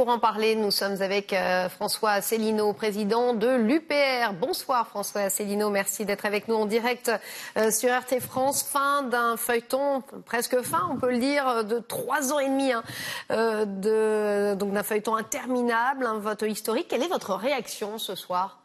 pour 0.00 0.08
en 0.08 0.18
parler, 0.18 0.54
nous 0.56 0.70
sommes 0.70 1.02
avec 1.02 1.34
euh, 1.34 1.68
François 1.68 2.12
Asselineau, 2.12 2.72
président 2.72 3.34
de 3.34 3.48
l'UPR. 3.48 4.32
Bonsoir 4.32 4.88
François 4.88 5.20
Asselineau, 5.20 5.68
merci 5.68 6.06
d'être 6.06 6.24
avec 6.24 6.48
nous 6.48 6.54
en 6.54 6.64
direct 6.64 7.10
euh, 7.58 7.70
sur 7.70 7.90
RT 7.90 8.18
France. 8.20 8.62
Fin 8.62 9.02
d'un 9.02 9.36
feuilleton, 9.36 10.02
presque 10.24 10.62
fin, 10.62 10.88
on 10.90 10.96
peut 10.96 11.10
le 11.10 11.18
dire, 11.18 11.66
de 11.66 11.80
trois 11.80 12.32
ans 12.32 12.38
et 12.38 12.48
demi, 12.48 12.72
hein, 12.72 12.82
euh, 13.30 14.54
donc 14.54 14.72
d'un 14.72 14.82
feuilleton 14.82 15.16
interminable, 15.16 16.06
un 16.06 16.18
vote 16.18 16.44
historique. 16.48 16.86
Quelle 16.88 17.02
est 17.02 17.08
votre 17.08 17.34
réaction 17.34 17.98
ce 17.98 18.14
soir? 18.14 18.58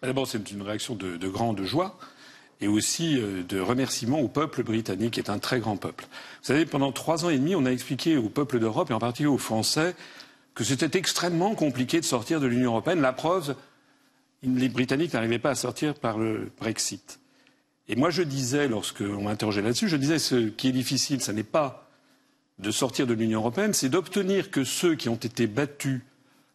D'abord, 0.00 0.26
c'est 0.26 0.50
une 0.50 0.62
réaction 0.62 0.94
de, 0.94 1.18
de 1.18 1.28
grande 1.28 1.60
joie 1.64 1.98
et 2.62 2.66
aussi 2.66 3.20
de 3.20 3.60
remerciement 3.60 4.20
au 4.20 4.28
peuple 4.28 4.62
britannique, 4.62 5.14
qui 5.14 5.20
est 5.20 5.28
un 5.28 5.38
très 5.38 5.60
grand 5.60 5.76
peuple. 5.76 6.06
Vous 6.40 6.46
savez, 6.46 6.64
pendant 6.64 6.92
trois 6.92 7.26
ans 7.26 7.28
et 7.28 7.36
demi, 7.36 7.54
on 7.54 7.66
a 7.66 7.70
expliqué 7.70 8.16
au 8.16 8.30
peuple 8.30 8.58
d'Europe, 8.58 8.90
et 8.90 8.94
en 8.94 8.98
particulier 8.98 9.28
aux 9.28 9.36
Français, 9.36 9.94
que 10.58 10.64
c'était 10.64 10.98
extrêmement 10.98 11.54
compliqué 11.54 12.00
de 12.00 12.04
sortir 12.04 12.40
de 12.40 12.48
l'Union 12.48 12.72
européenne. 12.72 13.00
La 13.00 13.12
preuve, 13.12 13.54
les 14.42 14.68
Britanniques 14.68 15.12
n'arrivaient 15.12 15.38
pas 15.38 15.50
à 15.50 15.54
sortir 15.54 15.94
par 15.94 16.18
le 16.18 16.50
Brexit. 16.58 17.20
Et 17.86 17.94
moi, 17.94 18.10
je 18.10 18.24
disais, 18.24 18.66
lorsqu'on 18.66 19.22
m'interrogeait 19.22 19.62
là-dessus, 19.62 19.86
je 19.88 19.96
disais 19.96 20.18
ce 20.18 20.48
qui 20.48 20.66
est 20.66 20.72
difficile, 20.72 21.22
ce 21.22 21.30
n'est 21.30 21.44
pas 21.44 21.88
de 22.58 22.72
sortir 22.72 23.06
de 23.06 23.14
l'Union 23.14 23.38
européenne, 23.38 23.72
c'est 23.72 23.88
d'obtenir 23.88 24.50
que 24.50 24.64
ceux 24.64 24.96
qui 24.96 25.08
ont 25.08 25.14
été 25.14 25.46
battus 25.46 26.00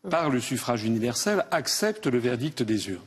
par 0.09 0.29
le 0.29 0.41
suffrage 0.41 0.83
universel 0.83 1.45
acceptent 1.51 2.07
le 2.07 2.19
verdict 2.19 2.61
des 2.61 2.89
urnes. 2.89 2.99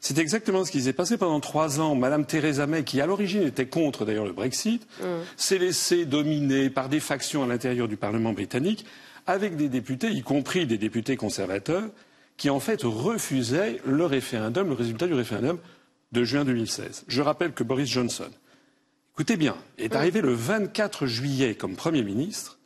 C'est 0.00 0.18
exactement 0.18 0.64
ce 0.64 0.70
qui 0.70 0.82
s'est 0.82 0.94
passé 0.94 1.18
pendant 1.18 1.40
trois 1.40 1.78
ans. 1.78 1.94
Madame 1.94 2.24
Theresa 2.24 2.66
May, 2.66 2.84
qui 2.84 3.00
à 3.02 3.06
l'origine 3.06 3.42
était 3.42 3.66
contre 3.66 4.06
d'ailleurs 4.06 4.24
le 4.24 4.32
Brexit, 4.32 4.86
mm. 5.00 5.04
s'est 5.36 5.58
laissée 5.58 6.06
dominer 6.06 6.70
par 6.70 6.88
des 6.88 7.00
factions 7.00 7.44
à 7.44 7.46
l'intérieur 7.46 7.86
du 7.86 7.96
Parlement 7.96 8.32
britannique 8.32 8.86
avec 9.26 9.56
des 9.56 9.68
députés, 9.68 10.10
y 10.10 10.22
compris 10.22 10.66
des 10.66 10.78
députés 10.78 11.16
conservateurs, 11.16 11.84
qui 12.38 12.48
en 12.48 12.58
fait 12.58 12.82
refusaient 12.82 13.80
le 13.84 14.06
référendum, 14.06 14.68
le 14.68 14.74
résultat 14.74 15.06
du 15.06 15.12
référendum 15.12 15.58
de 16.12 16.24
juin 16.24 16.44
2016. 16.46 17.04
Je 17.06 17.22
rappelle 17.22 17.52
que 17.52 17.62
Boris 17.62 17.88
Johnson, 17.88 18.30
écoutez 19.14 19.36
bien, 19.36 19.56
est 19.76 19.94
arrivé 19.94 20.22
le 20.22 20.32
24 20.32 21.06
juillet 21.06 21.54
comme 21.54 21.76
Premier 21.76 22.02
ministre, 22.02 22.58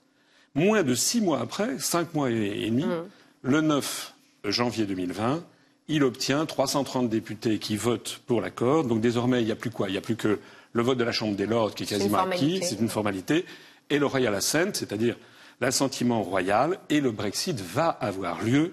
moins 0.55 0.85
de 0.85 0.95
six 0.95 1.21
mois 1.21 1.41
après, 1.41 1.81
cinq 1.81 2.15
mois 2.15 2.31
et 2.31 2.71
demi, 2.71 2.85
mmh. 2.85 3.03
le 3.43 3.61
9 3.61 4.15
janvier 4.45 4.87
2020, 4.87 5.45
il 5.89 6.05
obtient 6.05 6.47
330 6.47 7.09
députés 7.09 7.59
qui 7.59 7.77
votent 7.77 8.21
pour 8.27 8.41
l'accord. 8.41 8.85
Donc 8.85 9.01
désormais, 9.01 9.41
il 9.43 9.47
n'y 9.47 9.53
a 9.53 9.57
plus 9.57 9.71
quoi? 9.71 9.89
Il 9.89 9.93
n'y 9.93 9.99
a 9.99 10.03
plus 10.03 10.17
que 10.17 10.39
le 10.73 10.83
vote 10.83 10.99
de 10.99 11.05
la 11.05 11.13
Chambre 11.13 11.37
des 11.37 11.47
Lords 11.47 11.75
qui 11.75 11.85
est 11.85 11.87
quasiment 11.87 12.19
acquis, 12.19 12.61
c'est 12.63 12.81
une 12.81 12.89
formalité, 12.89 13.45
et 13.91 13.99
le 13.99 14.07
Royal 14.07 14.35
Assent, 14.35 14.75
c'est-à-dire 14.75 15.17
l'assentiment 15.61 16.23
royal 16.23 16.79
et 16.91 17.01
le 17.01 17.13
Brexit 17.13 17.61
va 17.61 17.89
avoir 17.89 18.43
lieu 18.43 18.73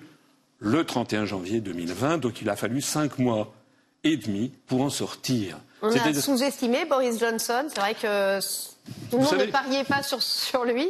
le 0.60 0.84
31 0.84 1.26
janvier 1.26 1.62
2020. 1.62 2.18
Donc 2.18 2.42
il 2.42 2.50
a 2.50 2.56
fallu 2.56 2.82
cinq 2.82 3.20
mois 3.20 3.54
et 4.04 4.18
demi 4.18 4.52
pour 4.68 4.82
en 4.82 4.90
sortir. 4.90 5.58
On 5.84 5.92
a 5.92 6.14
sous-estimé 6.14 6.86
Boris 6.86 7.20
Johnson. 7.20 7.66
C'est 7.68 7.80
vrai 7.80 7.96
que 7.96 8.40
tout 9.10 9.18
le 9.18 9.24
monde 9.24 9.38
ne 9.38 9.52
pariait 9.52 9.84
pas 9.84 10.02
sur, 10.04 10.66
lui. 10.66 10.88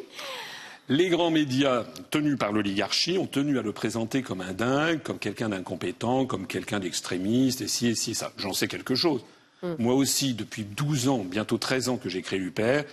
Les 0.91 1.07
grands 1.07 1.31
médias 1.31 1.85
tenus 2.09 2.37
par 2.37 2.51
l'oligarchie 2.51 3.17
ont 3.17 3.25
tenu 3.25 3.57
à 3.57 3.61
le 3.61 3.71
présenter 3.71 4.23
comme 4.23 4.41
un 4.41 4.51
dingue, 4.51 5.01
comme 5.01 5.19
quelqu'un 5.19 5.47
d'incompétent, 5.47 6.25
comme 6.25 6.47
quelqu'un 6.47 6.81
d'extrémiste, 6.81 7.61
et 7.61 7.69
si 7.69 7.87
et 7.87 7.95
si 7.95 8.13
ça. 8.13 8.33
J'en 8.35 8.51
sais 8.51 8.67
quelque 8.67 8.93
chose. 8.93 9.23
Hmm. 9.63 9.75
Moi 9.79 9.93
aussi, 9.93 10.33
depuis 10.33 10.65
12 10.65 11.07
ans, 11.07 11.23
bientôt 11.23 11.57
13 11.57 11.87
ans 11.87 11.95
que 11.95 12.09
j'ai 12.09 12.21
créé 12.21 12.39
l'UPR, 12.39 12.83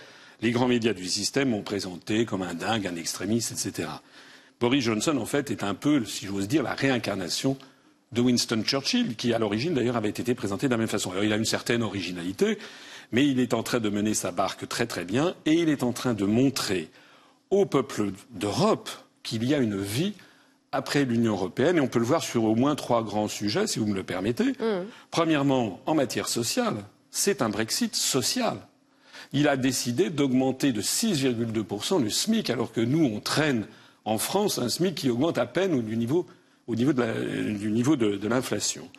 les 0.41 0.51
grands 0.51 0.69
médias 0.69 0.93
du 0.93 1.09
système 1.09 1.49
m'ont 1.49 1.61
présenté 1.61 2.23
comme 2.23 2.41
un 2.41 2.53
dingue, 2.53 2.87
un 2.87 2.95
extrémiste, 2.95 3.51
etc. 3.51 3.89
Boris 4.61 4.85
Johnson, 4.85 5.17
en 5.17 5.25
fait, 5.25 5.51
est 5.51 5.65
un 5.65 5.73
peu, 5.73 6.05
si 6.05 6.25
j'ose 6.25 6.47
dire, 6.47 6.63
la 6.63 6.75
réincarnation 6.75 7.57
de 8.13 8.21
Winston 8.21 8.63
Churchill, 8.65 9.17
qui, 9.17 9.33
à 9.33 9.39
l'origine, 9.39 9.73
d'ailleurs, 9.73 9.97
avait 9.97 10.07
été 10.07 10.35
présenté 10.35 10.67
de 10.67 10.71
la 10.71 10.77
même 10.77 10.87
façon. 10.87 11.11
Alors, 11.11 11.25
il 11.25 11.33
a 11.33 11.35
une 11.35 11.43
certaine 11.43 11.83
originalité, 11.83 12.59
mais 13.11 13.27
il 13.27 13.41
est 13.41 13.53
en 13.53 13.61
train 13.61 13.81
de 13.81 13.89
mener 13.89 14.13
sa 14.13 14.31
barque 14.31 14.69
très 14.69 14.85
très 14.85 15.03
bien, 15.03 15.35
et 15.45 15.55
il 15.55 15.67
est 15.67 15.83
en 15.83 15.91
train 15.91 16.13
de 16.13 16.23
montrer 16.23 16.89
au 17.51 17.65
peuple 17.65 18.11
d'Europe 18.31 18.89
qu'il 19.23 19.43
y 19.43 19.53
a 19.53 19.57
une 19.59 19.79
vie 19.79 20.13
après 20.71 21.03
l'Union 21.03 21.33
européenne, 21.33 21.77
et 21.77 21.81
on 21.81 21.87
peut 21.87 21.99
le 21.99 22.05
voir 22.05 22.23
sur 22.23 22.43
au 22.43 22.55
moins 22.55 22.75
trois 22.75 23.03
grands 23.03 23.27
sujets, 23.27 23.65
si 23.65 23.79
vous 23.79 23.87
me 23.87 23.95
le 23.95 24.03
permettez. 24.03 24.51
Mm. 24.51 24.85
Premièrement, 25.09 25.81
en 25.87 25.95
matière 25.95 26.27
sociale, 26.27 26.75
c'est 27.09 27.41
un 27.41 27.49
Brexit 27.49 27.95
social 27.95 28.59
il 29.33 29.47
a 29.47 29.57
décidé 29.57 30.09
d'augmenter 30.09 30.71
de 30.71 30.81
6,2% 30.81 32.01
le 32.01 32.09
SMIC, 32.09 32.49
alors 32.49 32.71
que 32.71 32.81
nous, 32.81 33.03
on 33.05 33.19
traîne 33.19 33.65
en 34.05 34.17
France 34.17 34.57
un 34.57 34.69
SMIC 34.69 34.95
qui 34.95 35.09
augmente 35.09 35.37
à 35.37 35.45
peine 35.45 35.73
au 35.73 35.81
niveau, 35.81 36.25
niveau 36.67 36.93
de, 36.93 38.27
l'inflation. 38.27 38.89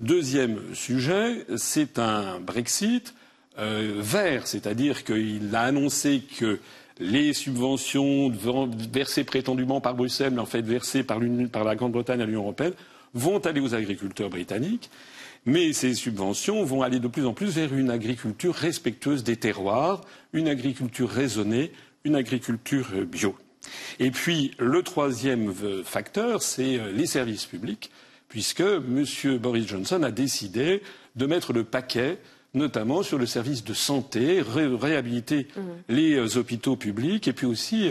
Deuxième 0.00 0.74
sujet, 0.74 1.44
c'est 1.56 1.98
un 1.98 2.40
Brexit 2.40 3.14
euh, 3.58 3.94
vert, 3.98 4.46
c'est-à-dire 4.46 5.04
qu'il 5.04 5.54
a 5.54 5.62
annoncé 5.62 6.22
que 6.38 6.60
les 7.00 7.32
subventions 7.32 8.30
versées 8.92 9.24
prétendument 9.24 9.80
par 9.80 9.94
Bruxelles, 9.94 10.32
mais 10.32 10.40
en 10.40 10.46
fait 10.46 10.62
versées 10.62 11.02
par, 11.02 11.20
la 11.20 11.76
Grande-Bretagne 11.76 12.20
à 12.20 12.26
l'Union 12.26 12.42
européenne, 12.42 12.74
vont 13.14 13.38
aller 13.38 13.60
aux 13.60 13.74
agriculteurs 13.74 14.30
britanniques. 14.30 14.90
Mais 15.46 15.72
ces 15.72 15.94
subventions 15.94 16.64
vont 16.64 16.82
aller 16.82 16.98
de 16.98 17.08
plus 17.08 17.24
en 17.24 17.32
plus 17.32 17.54
vers 17.54 17.72
une 17.74 17.90
agriculture 17.90 18.54
respectueuse 18.54 19.24
des 19.24 19.36
terroirs, 19.36 20.02
une 20.32 20.48
agriculture 20.48 21.08
raisonnée, 21.08 21.72
une 22.04 22.16
agriculture 22.16 22.88
euh, 22.94 23.04
bio. 23.04 23.34
Et 23.98 24.10
puis, 24.10 24.52
le 24.58 24.82
troisième 24.82 25.52
euh, 25.62 25.82
facteur, 25.84 26.42
c'est 26.42 26.78
euh, 26.78 26.92
les 26.92 27.06
services 27.06 27.46
publics, 27.46 27.90
puisque 28.28 28.60
M. 28.60 29.04
Boris 29.38 29.66
Johnson 29.66 30.02
a 30.02 30.10
décidé 30.10 30.82
de 31.16 31.26
mettre 31.26 31.52
le 31.52 31.64
paquet 31.64 32.18
notamment 32.54 33.02
sur 33.02 33.18
le 33.18 33.26
service 33.26 33.64
de 33.64 33.74
santé, 33.74 34.42
réhabiliter 34.42 35.46
mmh. 35.54 35.60
les 35.90 36.36
hôpitaux 36.36 36.76
publics 36.76 37.28
et 37.28 37.32
puis 37.32 37.46
aussi 37.46 37.90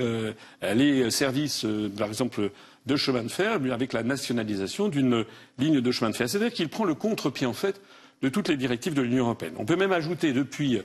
les 0.63 1.11
services, 1.11 1.65
par 1.95 2.07
exemple, 2.07 2.51
de 2.87 2.95
chemin 2.95 3.23
de 3.23 3.27
fer, 3.27 3.59
avec 3.71 3.93
la 3.93 4.01
nationalisation 4.01 4.87
d'une 4.87 5.25
ligne 5.59 5.81
de 5.81 5.91
chemin 5.91 6.09
de 6.09 6.15
fer. 6.15 6.27
C'est-à-dire 6.27 6.53
qu'il 6.53 6.69
prend 6.69 6.85
le 6.85 6.95
contre-pied, 6.95 7.45
en 7.45 7.53
fait, 7.53 7.79
de 8.21 8.29
toutes 8.29 8.47
les 8.47 8.57
directives 8.57 8.93
de 8.93 9.01
l'Union 9.01 9.25
européenne. 9.25 9.53
On 9.57 9.65
peut 9.65 9.75
même 9.75 9.91
ajouter 9.91 10.33
depuis 10.33 10.77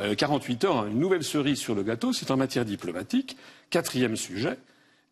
euh, 0.00 0.14
quarante 0.14 0.42
48 0.42 0.64
heures 0.64 0.86
une 0.86 0.98
nouvelle 0.98 1.22
cerise 1.22 1.58
sur 1.58 1.74
le 1.74 1.82
gâteau, 1.82 2.12
c'est 2.12 2.30
en 2.30 2.36
matière 2.36 2.64
diplomatique. 2.64 3.36
Quatrième 3.70 4.16
sujet. 4.16 4.58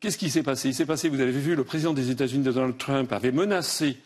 Qu'est-ce 0.00 0.18
qui 0.18 0.30
s'est 0.30 0.42
passé? 0.42 0.68
Il 0.68 0.74
s'est 0.74 0.86
passé, 0.86 1.08
vous 1.08 1.20
avez 1.20 1.32
vu, 1.32 1.54
le 1.54 1.64
président 1.64 1.92
des 1.92 2.10
États-Unis, 2.10 2.44
Donald 2.44 2.78
Trump, 2.78 3.12
avait 3.12 3.32
menacé 3.32 3.96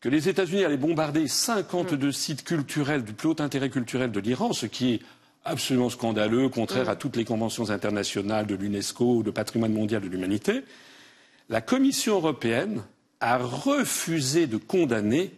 que 0.00 0.08
les 0.08 0.28
États-Unis 0.28 0.64
allaient 0.64 0.76
bombarder 0.76 1.26
52 1.26 2.12
sites 2.12 2.44
culturels 2.44 3.04
du 3.04 3.12
plus 3.12 3.28
haut 3.28 3.40
intérêt 3.42 3.70
culturel 3.70 4.12
de 4.12 4.20
l'Iran, 4.20 4.52
ce 4.52 4.66
qui 4.66 4.94
est 4.94 5.00
absolument 5.44 5.90
scandaleux, 5.90 6.48
contraire 6.48 6.88
à 6.88 6.96
toutes 6.96 7.16
les 7.16 7.24
conventions 7.24 7.70
internationales 7.70 8.46
de 8.46 8.54
l'UNESCO, 8.54 9.16
ou 9.16 9.22
de 9.22 9.30
patrimoine 9.30 9.72
mondial 9.72 10.02
de 10.02 10.08
l'humanité 10.08 10.62
la 11.48 11.60
Commission 11.60 12.16
européenne 12.16 12.82
a 13.20 13.38
refusé 13.38 14.46
de 14.46 14.56
condamner 14.56 15.32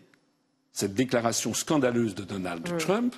cette 0.73 0.95
déclaration 0.95 1.55
scandaleuse 1.55 2.15
de 2.15 2.25
Donald 2.25 2.69
mm. 2.69 2.79
Trump, 2.79 3.15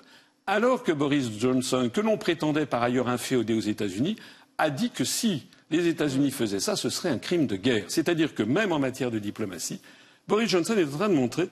alors 0.46 0.82
que 0.82 0.92
Boris 0.92 1.30
Johnson, 1.38 1.90
que 1.92 2.00
l'on 2.00 2.18
prétendait 2.18 2.66
par 2.66 2.82
ailleurs 2.82 3.08
inféodé 3.08 3.54
aux 3.54 3.60
États-Unis, 3.60 4.16
a 4.58 4.70
dit 4.70 4.90
que 4.90 5.04
si 5.04 5.46
les 5.70 5.86
États-Unis 5.88 6.30
faisaient 6.30 6.60
ça, 6.60 6.76
ce 6.76 6.90
serait 6.90 7.08
un 7.08 7.18
crime 7.18 7.46
de 7.46 7.56
guerre. 7.56 7.84
C'est-à-dire 7.88 8.34
que 8.34 8.42
même 8.42 8.72
en 8.72 8.78
matière 8.78 9.10
de 9.10 9.18
diplomatie, 9.18 9.80
Boris 10.28 10.48
Johnson 10.48 10.76
est 10.76 10.84
en 10.84 10.98
train 10.98 11.08
de 11.08 11.14
montrer 11.14 11.48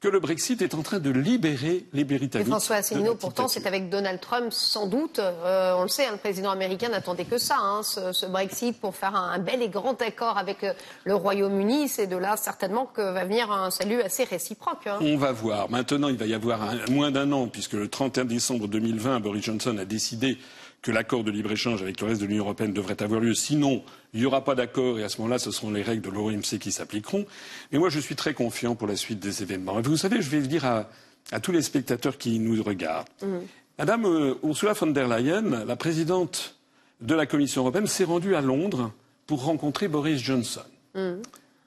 que 0.00 0.08
le 0.08 0.20
Brexit 0.20 0.62
est 0.62 0.74
en 0.74 0.82
train 0.82 1.00
de 1.00 1.10
libérer 1.10 1.84
les 1.92 2.04
Britanniques. 2.04 2.46
Et 2.46 2.50
François 2.50 2.76
Asselineau, 2.76 3.16
pourtant, 3.16 3.48
c'est 3.48 3.66
avec 3.66 3.88
Donald 3.90 4.20
Trump, 4.20 4.52
sans 4.52 4.86
doute. 4.86 5.18
Euh, 5.18 5.74
on 5.76 5.82
le 5.82 5.88
sait, 5.88 6.06
hein, 6.06 6.12
le 6.12 6.18
président 6.18 6.50
américain 6.50 6.88
n'attendait 6.88 7.24
que 7.24 7.38
ça, 7.38 7.56
hein, 7.58 7.82
ce, 7.82 8.26
Brexit, 8.26 8.80
pour 8.80 8.94
faire 8.94 9.16
un, 9.16 9.40
bel 9.40 9.60
et 9.60 9.68
grand 9.68 10.00
accord 10.00 10.38
avec 10.38 10.62
euh, 10.62 10.72
le 11.04 11.16
Royaume-Uni. 11.16 11.88
C'est 11.88 12.06
de 12.06 12.16
là, 12.16 12.36
certainement, 12.36 12.86
que 12.86 13.00
va 13.00 13.24
venir 13.24 13.50
un 13.50 13.72
salut 13.72 14.00
assez 14.00 14.22
réciproque. 14.22 14.86
Hein. 14.86 14.98
On 15.00 15.16
va 15.16 15.32
voir. 15.32 15.68
Maintenant, 15.68 16.08
il 16.08 16.16
va 16.16 16.26
y 16.26 16.34
avoir 16.34 16.60
moins 16.90 17.10
d'un 17.10 17.32
an, 17.32 17.48
puisque 17.48 17.72
le 17.72 17.88
31 17.88 18.24
décembre 18.24 18.68
2020, 18.68 19.18
Boris 19.18 19.42
Johnson 19.44 19.76
a 19.78 19.84
décidé 19.84 20.38
que 20.82 20.90
l'accord 20.90 21.24
de 21.24 21.30
libre-échange 21.30 21.82
avec 21.82 22.00
le 22.00 22.06
reste 22.06 22.20
de 22.20 22.26
l'Union 22.26 22.44
européenne 22.44 22.72
devrait 22.72 23.02
avoir 23.02 23.20
lieu. 23.20 23.34
Sinon, 23.34 23.82
il 24.14 24.20
n'y 24.20 24.26
aura 24.26 24.44
pas 24.44 24.54
d'accord 24.54 24.98
et 24.98 25.04
à 25.04 25.08
ce 25.08 25.18
moment-là, 25.18 25.38
ce 25.38 25.50
seront 25.50 25.70
les 25.70 25.82
règles 25.82 26.02
de 26.02 26.10
l'OMC 26.10 26.58
qui 26.60 26.70
s'appliqueront. 26.70 27.26
Mais 27.72 27.78
moi, 27.78 27.88
je 27.88 27.98
suis 27.98 28.14
très 28.14 28.34
confiant 28.34 28.74
pour 28.74 28.86
la 28.86 28.96
suite 28.96 29.18
des 29.18 29.42
événements. 29.42 29.78
Et 29.78 29.82
vous 29.82 29.96
savez, 29.96 30.22
je 30.22 30.30
vais 30.30 30.40
dire 30.40 30.64
à, 30.64 31.40
tous 31.40 31.52
les 31.52 31.62
spectateurs 31.62 32.16
qui 32.16 32.38
nous 32.38 32.62
regardent. 32.62 33.08
Mmh. 33.22 33.38
Madame 33.78 34.06
euh, 34.06 34.34
Ursula 34.42 34.72
von 34.72 34.88
der 34.88 35.08
Leyen, 35.08 35.64
la 35.64 35.76
présidente 35.76 36.56
de 37.00 37.14
la 37.14 37.26
Commission 37.26 37.62
européenne, 37.62 37.86
s'est 37.86 38.04
rendue 38.04 38.34
à 38.34 38.40
Londres 38.40 38.92
pour 39.26 39.44
rencontrer 39.44 39.88
Boris 39.88 40.22
Johnson. 40.22 40.62
Mmh. 40.94 41.14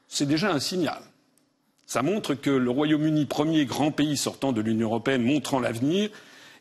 C'est 0.07 0.25
déjà 0.25 0.51
un 0.51 0.59
signal. 0.59 1.01
Ça 1.85 2.01
montre 2.01 2.33
que 2.35 2.49
le 2.49 2.69
Royaume-Uni, 2.69 3.25
premier 3.25 3.65
grand 3.65 3.91
pays 3.91 4.15
sortant 4.15 4.53
de 4.53 4.61
l'Union 4.61 4.87
européenne, 4.87 5.23
montrant 5.23 5.59
l'avenir, 5.59 6.09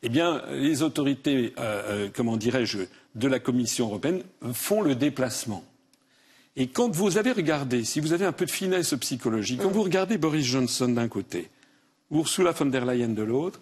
eh 0.03 0.09
bien, 0.09 0.43
les 0.51 0.83
autorités, 0.83 1.53
euh, 1.59 1.83
euh, 1.87 2.09
comment 2.15 2.37
dirais-je, 2.37 2.79
de 3.15 3.29
la 3.29 3.39
Commission 3.39 3.87
européenne 3.87 4.23
font 4.53 4.83
le 4.83 4.95
déplacement. 4.95 5.65
Et 6.57 6.69
quand 6.69 6.91
vous 6.91 7.19
avez 7.19 7.33
regardé, 7.33 7.85
si 7.85 8.01
vous 8.01 8.13
avez 8.13 8.25
un 8.25 8.33
peu 8.33 8.47
de 8.47 8.51
finesse 8.51 8.95
psychologique, 9.01 9.61
quand 9.63 9.71
vous 9.71 9.83
regardez 9.83 10.19
Boris 10.19 10.45
Johnson 10.45 10.89
d'un 10.89 11.09
côté, 11.09 11.49
Ursula 12.11 12.53
von 12.53 12.67
der 12.67 12.85
Leyen 12.85 13.09
de 13.09 13.23
l'autre, 13.23 13.61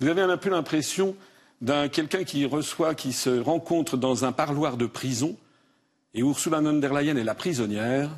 vous 0.00 0.08
avez 0.08 0.22
un 0.22 0.36
peu 0.36 0.50
l'impression 0.50 1.16
d'un 1.60 1.88
quelqu'un 1.88 2.22
qui 2.22 2.44
reçoit, 2.44 2.94
qui 2.94 3.12
se 3.12 3.40
rencontre 3.40 3.96
dans 3.96 4.24
un 4.24 4.32
parloir 4.32 4.76
de 4.76 4.86
prison, 4.86 5.36
et 6.14 6.20
Ursula 6.20 6.60
von 6.60 6.74
der 6.74 6.92
Leyen 6.92 7.16
est 7.16 7.24
la 7.24 7.34
prisonnière, 7.34 8.10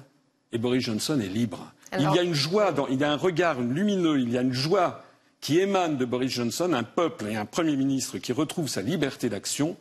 et 0.53 0.59
Boris 0.59 0.83
Johnson 0.83 1.19
est 1.21 1.29
libre. 1.29 1.73
Il 1.99 2.03
y 2.03 2.19
a 2.19 2.23
une 2.23 2.35
joie, 2.35 2.75
il 2.91 3.01
y 3.01 3.05
a 3.05 3.11
un 3.11 3.17
regard 3.17 3.61
lumineux, 3.61 4.21
il 4.21 4.31
y 4.31 4.39
a 4.39 4.43
une 4.43 4.53
joie 4.53 5.03
qui 5.41 5.59
émane 5.59 5.97
de 5.97 6.05
Boris 6.05 6.33
Johnson, 6.33 6.73
un 6.73 6.83
peuple 6.83 7.27
et 7.29 7.37
un 7.37 7.47
Premier 7.47 7.77
ministre 7.77 8.19
qui 8.19 8.33
retrouve 8.33 8.69
sa 8.69 8.83
liberté 8.83 9.29
d'action, 9.29 9.77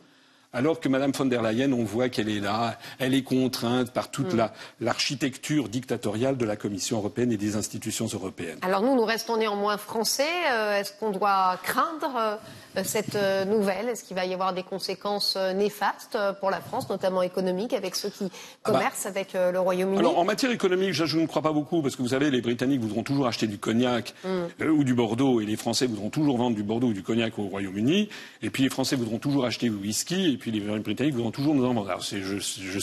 alors 0.52 0.80
que 0.80 0.88
Mme 0.88 1.12
von 1.12 1.26
der 1.26 1.42
Leyen, 1.42 1.72
on 1.72 1.84
voit 1.84 2.08
qu'elle 2.08 2.28
est 2.28 2.40
là, 2.40 2.76
elle 2.98 3.14
est 3.14 3.22
contrainte 3.22 3.92
par 3.92 4.10
toute 4.10 4.34
mm. 4.34 4.48
l'architecture 4.80 5.68
dictatoriale 5.68 6.36
de 6.36 6.44
la 6.44 6.56
Commission 6.56 6.98
européenne 6.98 7.30
et 7.30 7.36
des 7.36 7.56
institutions 7.56 8.06
européennes. 8.06 8.58
Alors 8.62 8.82
nous, 8.82 8.96
nous 8.96 9.04
restons 9.04 9.36
néanmoins 9.36 9.76
français. 9.76 10.24
Euh, 10.52 10.78
est-ce 10.78 10.92
qu'on 10.98 11.10
doit 11.10 11.56
craindre 11.62 12.38
euh, 12.76 12.82
cette 12.84 13.14
euh, 13.14 13.44
nouvelle? 13.44 13.88
Est-ce 13.88 14.02
qu'il 14.02 14.16
va 14.16 14.26
y 14.26 14.34
avoir 14.34 14.52
des 14.52 14.64
conséquences 14.64 15.36
néfastes 15.54 16.18
pour 16.40 16.50
la 16.50 16.60
France, 16.60 16.88
notamment 16.90 17.22
économiques, 17.22 17.72
avec 17.72 17.94
ceux 17.94 18.10
qui 18.10 18.24
ah 18.24 18.72
bah. 18.72 18.72
commercent 18.72 19.06
avec 19.06 19.34
le 19.34 19.58
Royaume-Uni? 19.60 19.98
Alors, 19.98 20.18
en 20.18 20.24
matière 20.24 20.50
économique, 20.50 20.92
je, 20.92 21.16
ne 21.16 21.26
crois 21.26 21.42
pas 21.42 21.52
beaucoup, 21.52 21.80
parce 21.80 21.94
que 21.94 22.02
vous 22.02 22.08
savez, 22.08 22.30
les 22.30 22.40
Britanniques 22.40 22.80
voudront 22.80 23.04
toujours 23.04 23.28
acheter 23.28 23.46
du 23.46 23.58
cognac 23.58 24.14
mm. 24.24 24.64
ou 24.68 24.82
du 24.82 24.94
Bordeaux, 24.94 25.40
et 25.40 25.46
les 25.46 25.56
Français 25.56 25.86
voudront 25.86 26.10
toujours 26.10 26.38
vendre 26.38 26.56
du 26.56 26.64
Bordeaux 26.64 26.88
ou 26.88 26.92
du 26.92 27.04
cognac 27.04 27.38
au 27.38 27.44
Royaume-Uni, 27.44 28.08
et 28.42 28.50
puis 28.50 28.64
les 28.64 28.70
Français 28.70 28.96
voudront 28.96 29.18
toujours 29.18 29.44
acheter 29.44 29.68
du 29.68 29.76
whisky, 29.76 30.32
et 30.32 30.39
puis 30.40 30.50
les 30.50 30.60
Britanniques 30.80 31.14
voudront 31.14 31.30
toujours 31.30 31.54
nous 31.54 31.64
en. 31.64 31.84
Alors, 31.84 32.00
je, 32.00 32.18
je, 32.18 32.80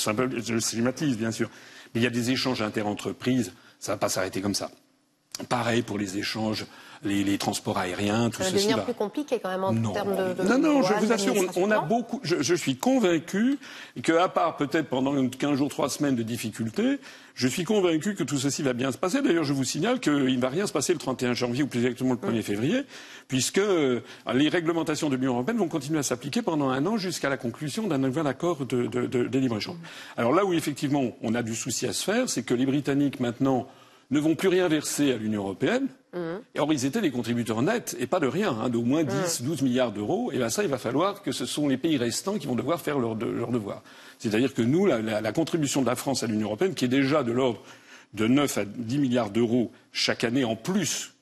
bien 1.18 1.32
sûr. 1.32 1.50
Mais 1.94 2.02
il 2.02 2.04
y 2.04 2.08
a 2.08 2.12
des 2.12 2.32
échanges 2.32 2.62
interentreprises, 2.62 3.52
ça 3.80 3.92
ne 3.92 3.96
va 3.96 4.00
pas 4.00 4.10
s'arrêter 4.10 4.42
comme 4.42 4.56
ça. 4.56 4.72
Pareil 5.50 5.82
pour 5.82 5.98
les 5.98 6.18
échanges 6.18 6.66
les, 7.04 7.38
transports 7.38 7.78
aériens, 7.78 8.30
tout 8.30 8.42
ça 8.42 8.50
ceci. 8.50 8.64
Ça 8.64 8.70
va 8.70 8.76
devenir 8.76 8.86
plus 8.86 8.94
compliqué 8.94 9.40
quand 9.42 9.50
même 9.50 9.64
en 9.64 9.92
termes 9.92 10.16
de, 10.16 10.44
Non, 10.44 10.58
non, 10.58 10.84
je 10.84 10.94
vous 10.94 11.12
assure, 11.12 11.36
on, 11.56 11.72
a 11.72 11.80
beaucoup. 11.80 12.20
Je, 12.24 12.56
suis 12.56 12.76
convaincu 12.76 13.60
qu'à 14.02 14.28
part 14.30 14.58
peut-être 14.58 14.88
pendant 14.88 15.28
15 15.28 15.56
jours, 15.56 15.70
3 15.70 15.90
semaines 15.90 16.16
de 16.16 16.24
difficultés, 16.24 17.00
je 17.36 17.48
suis 17.48 17.64
convaincu 17.64 18.16
que 18.16 18.24
tout 18.24 18.38
ceci 18.38 18.64
va 18.64 18.74
bien 18.74 18.92
se 18.92 18.98
passer. 18.98 19.22
D'ailleurs, 19.22 19.44
je 19.44 19.54
vous 19.54 19.64
signale 19.64 20.00
qu'il 20.00 20.14
ne 20.14 20.42
va 20.42 20.50
rien 20.50 20.66
se 20.66 20.74
passer 20.74 20.94
le 20.94 21.00
31 21.00 21.34
janvier 21.34 21.64
ou 21.64 21.68
plus 21.68 21.80
exactement 21.80 22.14
le 22.14 22.20
1er 22.20 22.42
février, 22.42 22.84
puisque 23.28 23.60
euh, 23.60 24.02
les 24.34 24.50
réglementations 24.50 25.10
de 25.10 25.16
l'Union 25.16 25.34
européenne 25.34 25.58
vont 25.58 25.68
continuer 25.68 26.00
à 26.00 26.04
s'appliquer 26.04 26.42
pendant 26.42 26.70
un 26.70 26.86
an 26.86 26.98
jusqu'à 26.98 27.30
la 27.30 27.38
conclusion 27.38 27.88
d'un 27.88 28.00
nouvel 28.00 28.26
accord 28.26 28.66
de, 28.66 28.88
de 28.88 29.40
libre-échange. 29.40 29.78
Alors 30.18 30.34
là 30.34 30.46
où 30.46 30.54
effectivement 30.54 31.16
on 31.22 31.36
a 31.36 31.44
du 31.44 31.54
souci 31.54 31.86
à 31.86 31.94
se 31.94 32.04
faire, 32.04 32.30
c'est 32.30 32.44
que 32.44 32.54
les 32.54 32.66
Britanniques 32.66 33.20
maintenant 33.20 33.68
ne 34.10 34.20
vont 34.20 34.36
plus 34.36 34.48
rien 34.48 34.68
verser 34.68 35.12
à 35.12 35.18
l'Union 35.18 35.44
européenne. 35.44 35.88
Mmh. 36.14 36.60
or, 36.60 36.74
ils 36.74 36.86
étaient 36.86 37.02
des 37.02 37.12
contributeurs 37.12 37.62
nets, 37.62 37.96
et 38.00 38.08
pas 38.08 38.20
de 38.20 38.28
rien, 38.28 38.52
hein, 38.52 38.70
d'au 38.70 38.82
moins 38.82 39.04
10, 39.04 39.42
mmh. 39.42 39.46
12 39.46 39.62
milliards 39.62 39.92
d'euros. 39.92 40.32
Et 40.32 40.38
bien 40.38 40.50
ça, 40.50 40.64
il 40.64 40.70
va 40.70 40.78
falloir 40.78 41.22
que 41.22 41.32
ce 41.32 41.46
sont 41.46 41.68
les 41.68 41.78
pays 41.78 41.98
restants 41.98 42.38
qui 42.38 42.48
vont 42.48 42.56
devoir 42.56 42.80
faire 42.80 43.00
leur, 43.00 43.16
devoir. 43.16 43.84
C'est-à-dire 44.20 44.54
que 44.54 44.62
nous, 44.62 44.86
la, 44.86 45.32
contribution 45.32 45.82
de 45.82 45.88
la 45.88 45.96
France 45.96 46.24
à 46.24 46.28
l'Union 46.28 46.48
européenne, 46.48 46.74
qui 46.74 46.86
est 46.86 46.90
déjà 46.90 47.24
de 47.24 47.32
l'ordre 47.32 47.62
de 48.14 48.26
9 48.26 48.58
à 48.58 48.66
10 48.66 48.98
milliards 49.00 49.30
d'euros 49.30 49.72
chaque 49.92 50.24
année 50.24 50.46
en 50.46 50.56
plus, 50.56 51.14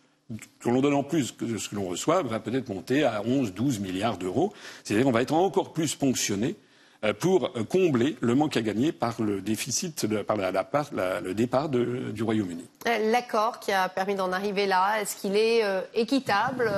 que 0.59 0.69
l'on 0.69 0.81
donne 0.81 0.93
en 0.93 1.03
plus 1.03 1.31
que 1.31 1.57
ce 1.57 1.69
que 1.69 1.75
l'on 1.75 1.85
reçoit, 1.85 2.23
va 2.23 2.39
peut-être 2.39 2.69
monter 2.69 3.03
à 3.03 3.21
11, 3.25 3.53
12 3.53 3.79
milliards 3.79 4.17
d'euros. 4.17 4.53
C'est-à-dire 4.83 5.05
qu'on 5.05 5.11
va 5.11 5.23
être 5.23 5.33
encore 5.33 5.73
plus 5.73 5.95
ponctionné 5.95 6.55
pour 7.13 7.53
combler 7.69 8.15
le 8.21 8.35
manque 8.35 8.57
à 8.57 8.61
gagner 8.61 8.91
par 8.91 9.21
le 9.21 9.41
déficit, 9.41 10.07
par 10.23 10.37
le 10.37 11.33
départ 11.33 11.69
du 11.69 12.23
Royaume-Uni. 12.23 12.65
Euh, 12.87 13.11
l'accord 13.11 13.59
qui 13.59 13.71
a 13.71 13.89
permis 13.89 14.15
d'en 14.15 14.31
arriver 14.31 14.65
là, 14.65 15.01
est-ce 15.01 15.15
qu'il 15.15 15.35
est 15.35 15.63
euh, 15.63 15.81
équitable 15.93 16.71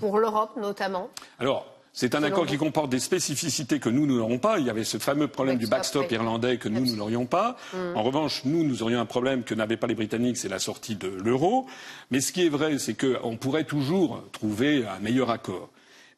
pour 0.00 0.18
l'Europe 0.18 0.56
notamment? 0.56 1.08
Alors, 1.38 1.66
c'est 1.94 2.14
un 2.14 2.22
accord 2.22 2.46
qui 2.46 2.56
comporte 2.56 2.88
des 2.88 2.98
spécificités 2.98 3.78
que 3.78 3.90
nous, 3.90 4.06
nous 4.06 4.16
n'aurons 4.16 4.38
pas. 4.38 4.58
Il 4.58 4.66
y 4.66 4.70
avait 4.70 4.84
ce 4.84 4.96
fameux 4.96 5.28
problème 5.28 5.58
du 5.58 5.66
backstop 5.66 6.10
irlandais 6.10 6.56
que 6.56 6.70
nous, 6.70 6.80
nous 6.80 6.96
n'aurions 6.96 7.26
pas. 7.26 7.56
Mm. 7.74 7.96
En 7.96 8.02
revanche, 8.02 8.42
nous, 8.46 8.64
nous 8.64 8.82
aurions 8.82 8.98
un 8.98 9.04
problème 9.04 9.42
que 9.42 9.54
n'avaient 9.54 9.76
pas 9.76 9.86
les 9.86 9.94
Britanniques, 9.94 10.38
c'est 10.38 10.48
la 10.48 10.58
sortie 10.58 10.96
de 10.96 11.08
l'euro. 11.08 11.66
Mais 12.10 12.22
ce 12.22 12.32
qui 12.32 12.46
est 12.46 12.48
vrai, 12.48 12.78
c'est 12.78 12.94
qu'on 12.94 13.36
pourrait 13.36 13.64
toujours 13.64 14.24
trouver 14.32 14.86
un 14.86 15.00
meilleur 15.00 15.28
accord. 15.30 15.68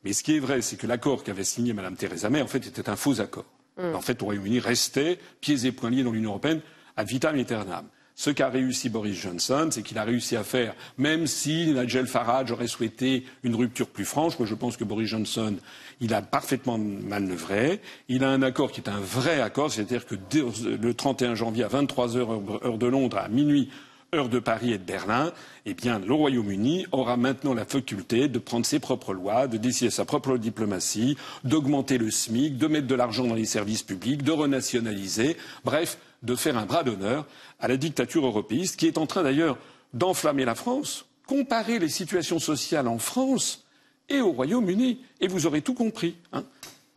Mais 0.04 0.12
ce 0.12 0.22
qui 0.22 0.36
est 0.36 0.40
vrai, 0.40 0.62
c'est 0.62 0.76
que 0.76 0.86
l'accord 0.86 1.24
qu'avait 1.24 1.44
signé 1.44 1.72
Mme 1.72 1.96
Theresa 1.96 2.30
May, 2.30 2.42
en 2.42 2.46
fait, 2.46 2.66
était 2.66 2.88
un 2.88 2.96
faux 2.96 3.20
accord. 3.20 3.46
Mm. 3.78 3.94
En 3.94 4.00
fait, 4.00 4.18
le 4.20 4.24
Royaume-Uni 4.24 4.60
restait 4.60 5.18
pieds 5.40 5.66
et 5.66 5.72
poings 5.72 5.90
liés 5.90 6.02
dans 6.02 6.12
l'Union 6.12 6.30
européenne 6.30 6.60
ad 6.96 7.08
vitam 7.08 7.36
aeternam. 7.36 7.86
Ce 8.16 8.30
qu'a 8.30 8.48
réussi 8.48 8.90
Boris 8.90 9.20
Johnson, 9.20 9.68
c'est 9.72 9.82
qu'il 9.82 9.98
a 9.98 10.04
réussi 10.04 10.36
à 10.36 10.44
faire, 10.44 10.74
même 10.98 11.26
si 11.26 11.72
Nigel 11.72 12.06
Farage 12.06 12.52
aurait 12.52 12.68
souhaité 12.68 13.24
une 13.42 13.56
rupture 13.56 13.88
plus 13.88 14.04
franche, 14.04 14.38
moi 14.38 14.46
je 14.46 14.54
pense 14.54 14.76
que 14.76 14.84
Boris 14.84 15.08
Johnson, 15.08 15.56
il 16.00 16.14
a 16.14 16.22
parfaitement 16.22 16.78
manœuvré. 16.78 17.80
Il 18.08 18.22
a 18.22 18.30
un 18.30 18.42
accord 18.42 18.70
qui 18.70 18.80
est 18.80 18.88
un 18.88 19.00
vrai 19.00 19.40
accord, 19.40 19.72
c'est-à-dire 19.72 20.06
que 20.06 20.14
le 20.34 20.94
31 20.94 21.34
janvier 21.34 21.64
à 21.64 21.68
23 21.68 22.16
heures 22.16 22.30
heure 22.62 22.78
de 22.78 22.86
Londres, 22.86 23.18
à 23.18 23.28
minuit, 23.28 23.68
heure 24.14 24.28
de 24.28 24.38
Paris 24.38 24.72
et 24.72 24.78
de 24.78 24.84
Berlin, 24.84 25.32
eh 25.66 25.74
bien, 25.74 25.98
le 25.98 26.12
Royaume-Uni 26.14 26.86
aura 26.92 27.16
maintenant 27.16 27.54
la 27.54 27.64
faculté 27.64 28.28
de 28.28 28.38
prendre 28.38 28.64
ses 28.64 28.78
propres 28.78 29.12
lois, 29.12 29.46
de 29.46 29.56
décider 29.56 29.90
sa 29.90 30.04
propre 30.04 30.36
diplomatie, 30.36 31.16
d'augmenter 31.44 31.98
le 31.98 32.10
SMIC, 32.10 32.56
de 32.56 32.66
mettre 32.66 32.86
de 32.86 32.94
l'argent 32.94 33.24
dans 33.24 33.34
les 33.34 33.44
services 33.44 33.82
publics, 33.82 34.22
de 34.22 34.32
renationaliser, 34.32 35.36
bref, 35.64 35.98
de 36.22 36.34
faire 36.34 36.56
un 36.56 36.66
bras 36.66 36.82
d'honneur 36.82 37.26
à 37.60 37.68
la 37.68 37.76
dictature 37.76 38.24
européiste 38.24 38.78
qui 38.78 38.86
est 38.86 38.98
en 38.98 39.06
train 39.06 39.22
d'ailleurs 39.22 39.58
d'enflammer 39.92 40.44
la 40.44 40.54
France. 40.54 41.06
Comparez 41.26 41.78
les 41.78 41.88
situations 41.88 42.38
sociales 42.38 42.88
en 42.88 42.98
France 42.98 43.64
et 44.08 44.20
au 44.20 44.32
Royaume-Uni, 44.32 45.00
et 45.20 45.28
vous 45.28 45.46
aurez 45.46 45.62
tout 45.62 45.74
compris. 45.74 46.16
Hein. 46.32 46.44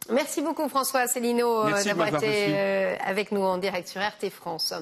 Merci 0.09 0.41
beaucoup 0.41 0.67
François 0.69 1.01
Asselineau 1.01 1.65
euh, 1.65 1.83
d'avoir 1.83 2.07
été 2.07 2.47
euh, 2.49 2.95
avec 3.05 3.31
nous 3.31 3.41
en 3.41 3.57
direct 3.57 3.87
sur 3.87 4.01
RT 4.01 4.29
France. 4.29 4.73